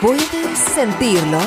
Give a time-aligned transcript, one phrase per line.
[0.00, 1.38] ¿Puedes sentirlo?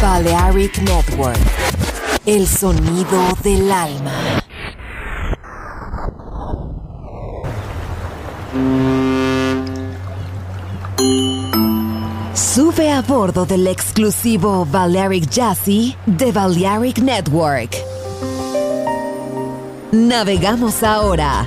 [0.00, 1.38] Balearic Network.
[2.24, 4.12] El sonido del alma.
[12.34, 17.76] Sube a bordo del exclusivo Balearic Jazzy de Balearic Network.
[19.92, 21.46] Navegamos ahora.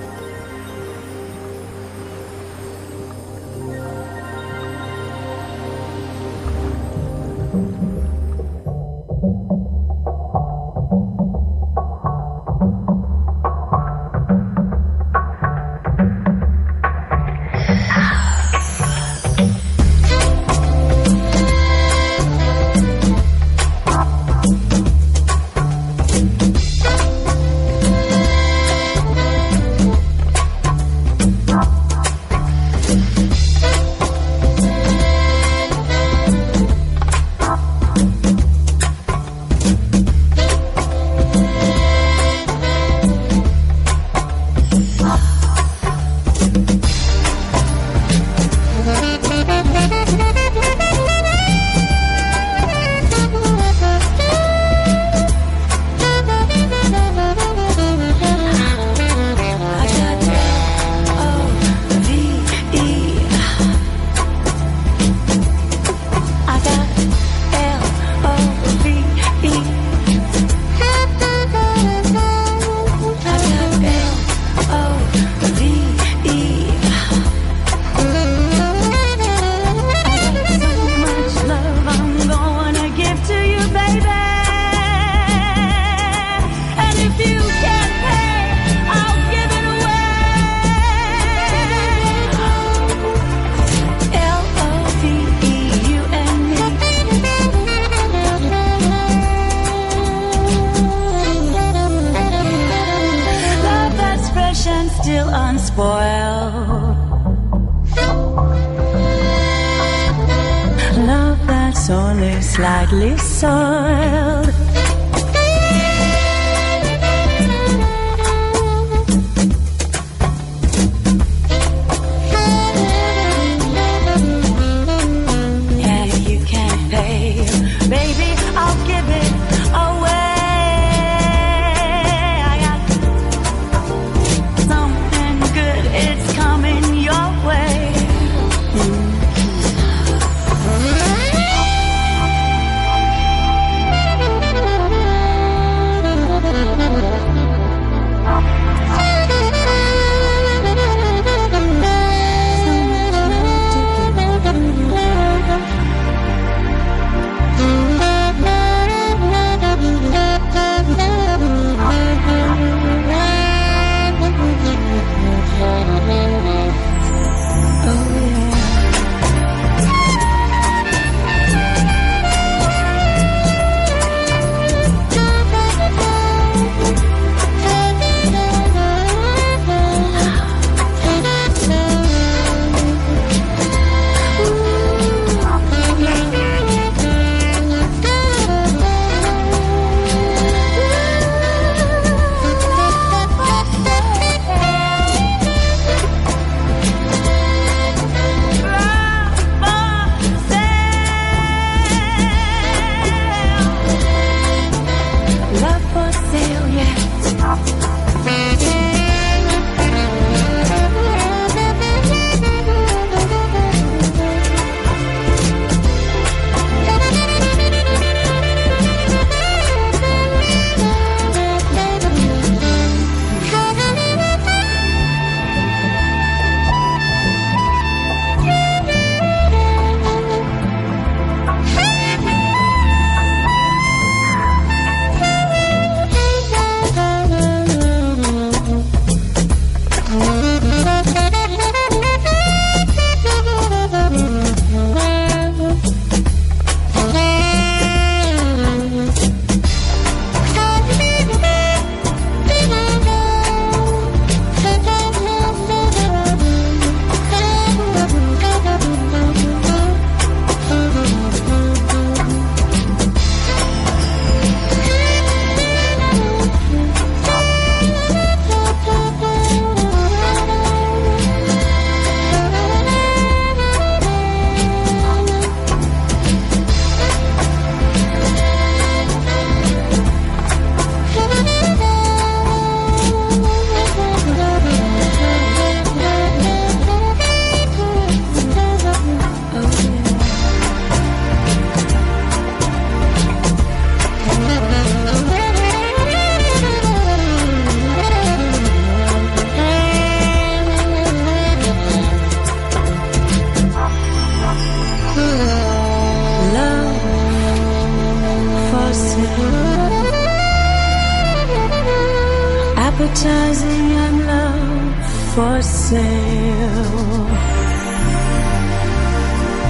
[312.93, 314.95] Appetizing young love
[315.33, 317.27] for sale.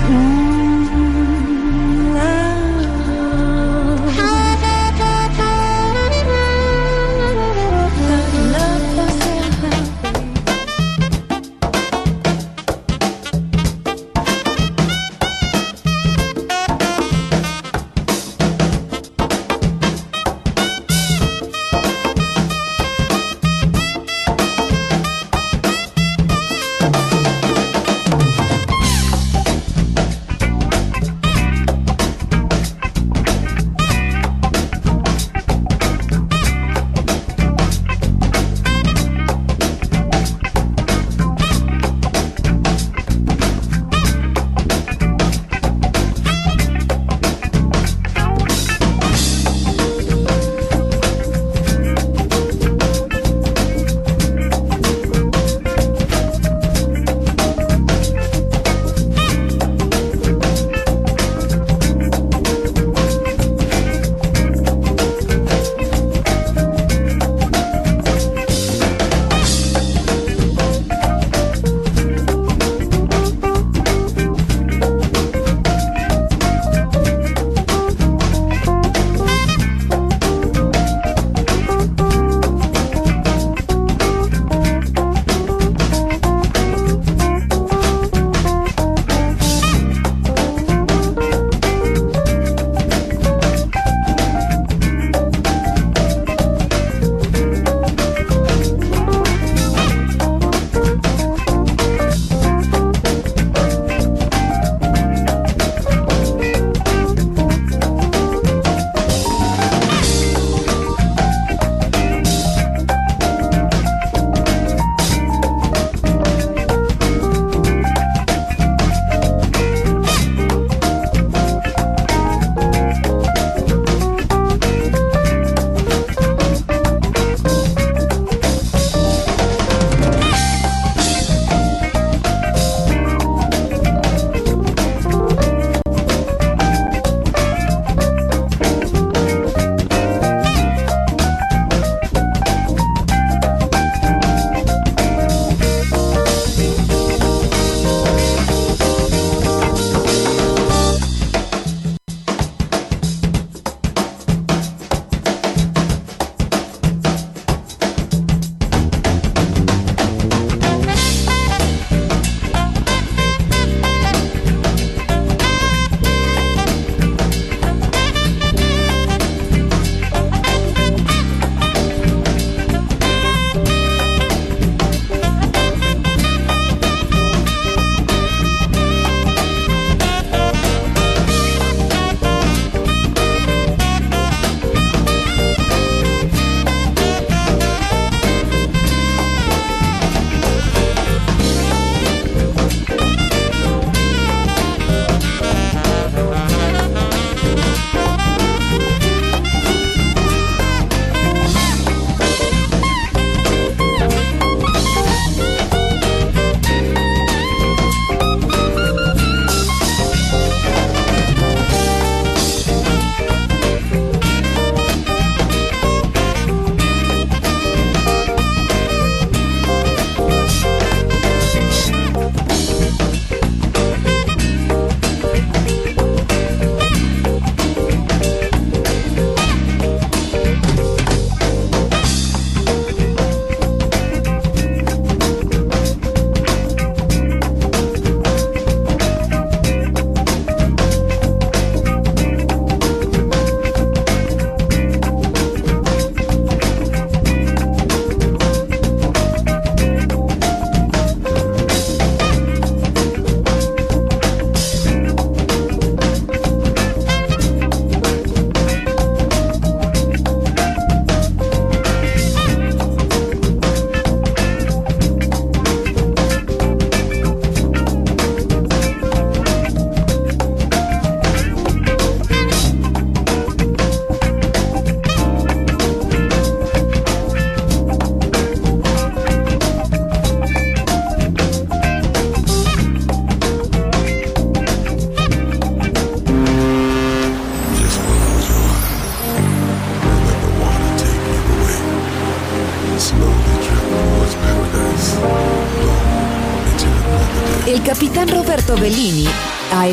[0.10, 0.41] Mm,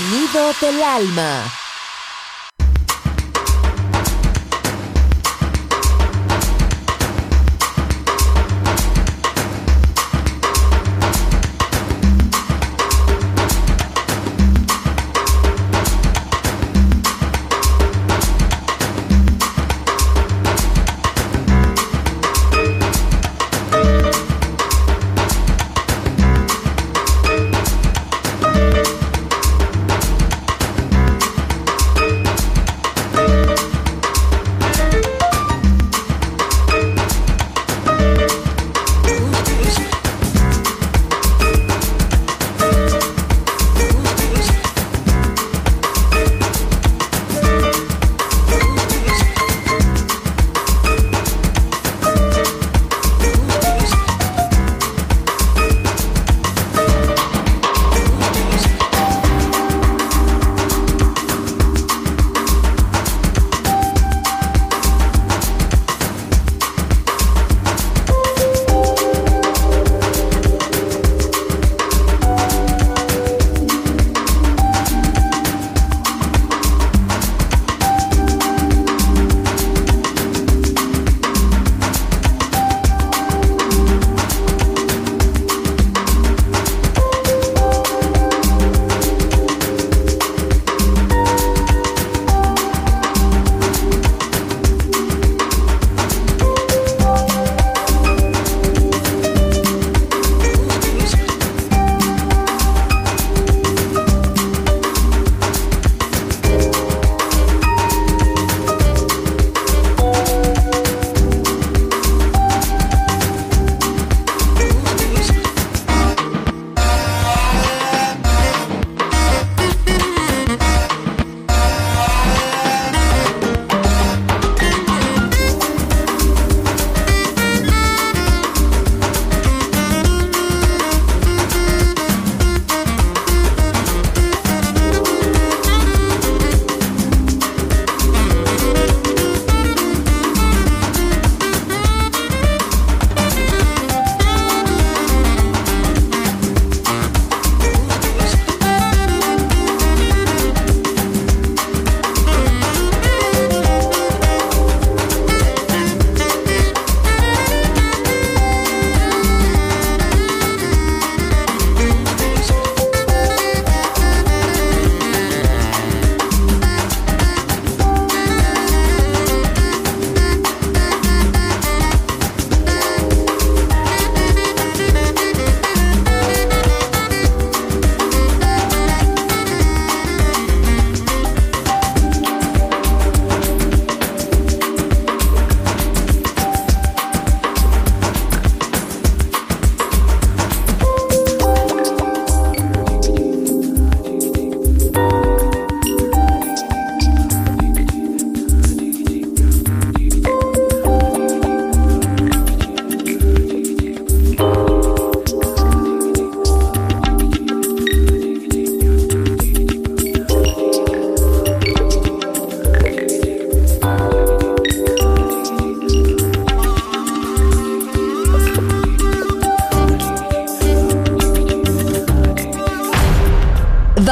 [0.00, 1.59] Sonido del alma.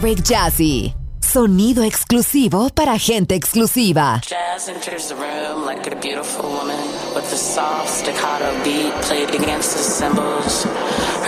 [0.00, 0.94] Balearic Jazzy.
[1.20, 4.18] Sonido exclusivo para gente exclusiva.
[4.26, 6.80] Jazz enters the room like a beautiful woman
[7.14, 10.64] with a soft staccato beat played against the cymbals.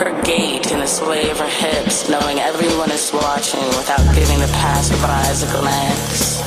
[0.00, 4.48] Her gait and the sway of her hips, knowing everyone is watching without giving the
[4.56, 6.40] passerbys a glance.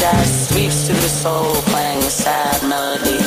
[0.00, 3.22] Jazz sweeps through the soul, playing a sad melody,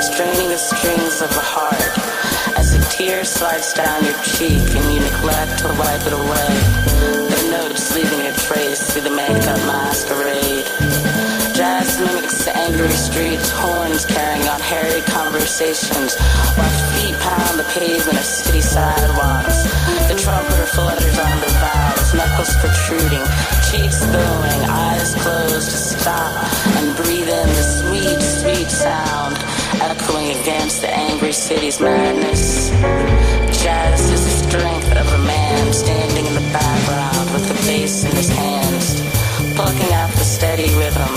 [0.00, 2.14] straining the strings of the heart.
[2.56, 7.23] As a tear slides down your cheek and you neglect to wipe it away,
[7.94, 10.66] leaving a trace through the makeup masquerade.
[11.54, 16.18] Jazz mimics the angry streets, horns carrying on hairy conversations,
[16.58, 19.62] while feet pound the pavement of city sidewalks.
[20.10, 23.22] The trumpeter flutters on the vows, knuckles protruding,
[23.70, 26.34] cheeks billowing, eyes closed to stop.
[26.74, 29.38] And breathe in the sweet, sweet sound,
[29.78, 32.70] echoing against the angry city's madness.
[33.62, 36.73] Jazz is the strength of a man standing in the background
[37.34, 39.00] with the bass in his hands,
[39.56, 41.08] plucking out the steady rhythm,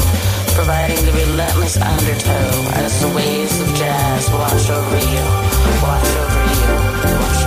[0.56, 5.24] providing the relentless undertow as the waves of jazz wash over you,
[5.84, 6.74] wash over you,
[7.22, 7.47] wash over you.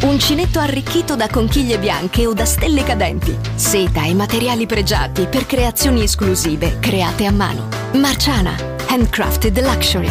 [0.00, 3.36] Uncinetto arricchito da conchiglie bianche o da stelle cadenti.
[3.54, 7.68] Seta e materiali pregiati per creazioni esclusive create a mano.
[7.94, 8.54] Marciana,
[8.86, 10.08] handcrafted luxury.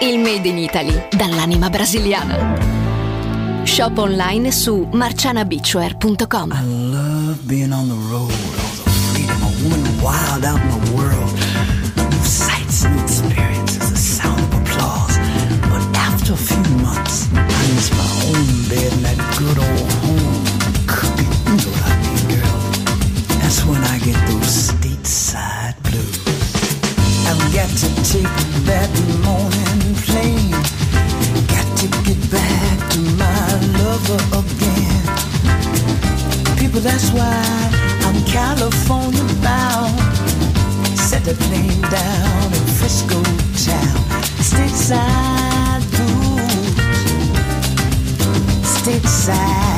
[0.00, 2.56] Il made in Italy dall'anima brasiliana.
[3.64, 6.52] Shop online su marcianabeachwear.com.
[6.52, 10.92] I love being on the road, all the freedom, a woman wild out in the
[10.92, 11.17] world.
[16.38, 20.46] Few months, I miss my own bed and that good old home
[20.86, 21.32] cooking.
[21.50, 22.58] You know what I mean, girl?
[23.42, 26.22] That's when I get those stateside blues.
[27.26, 28.38] I've got to take
[28.70, 28.90] that
[29.26, 30.54] morning plane.
[31.50, 33.42] Got to get back to my
[33.82, 35.04] lover again.
[36.56, 37.42] People, that's why
[38.06, 39.98] I'm California bound.
[40.96, 43.22] Set the plane down in Frisco
[43.58, 43.98] town.
[44.38, 45.37] Stateside
[49.28, 49.77] blues.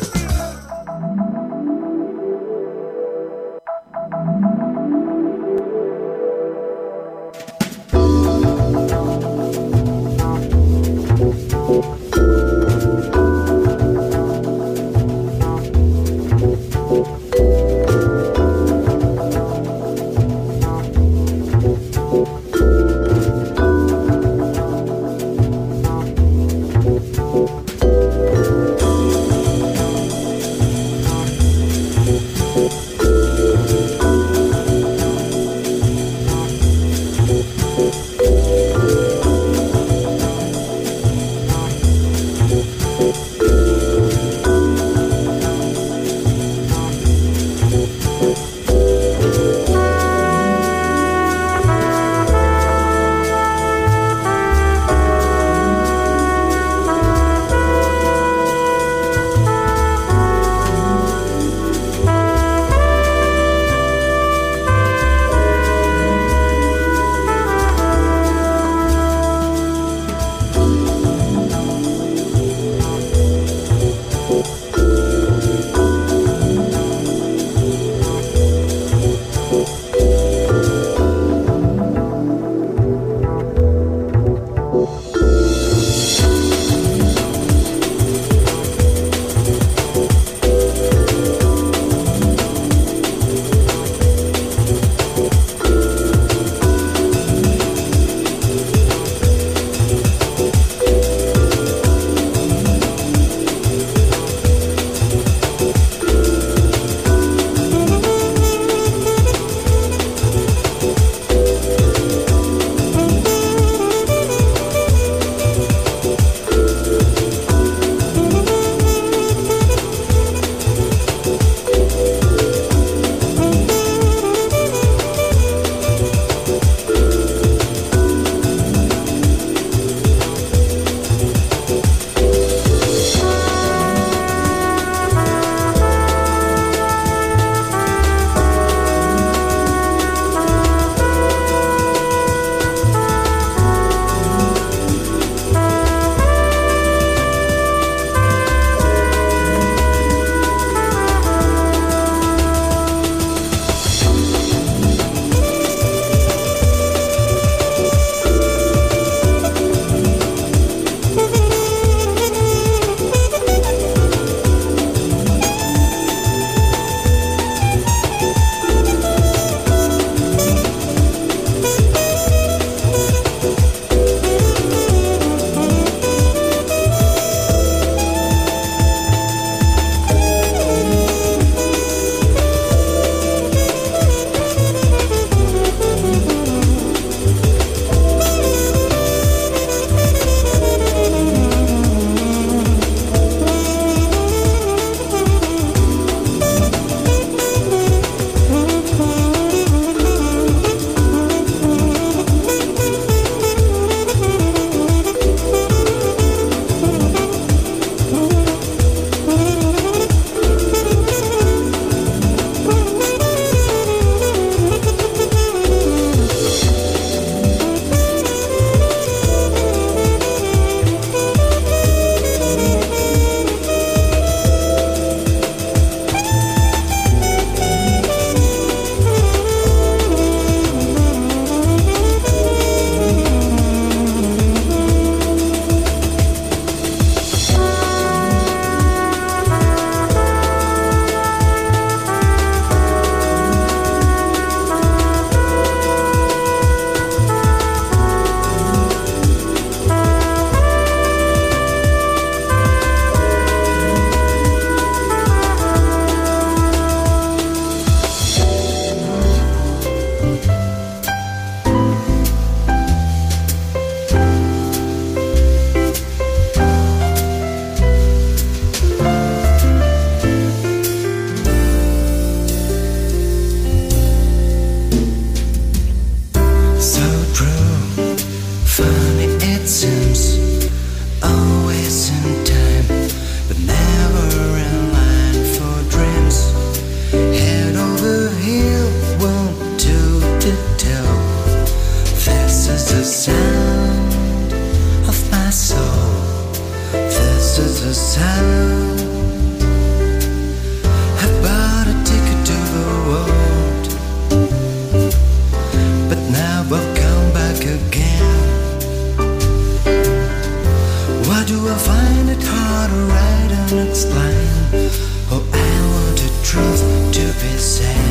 [316.61, 316.81] things
[317.17, 318.10] to be said.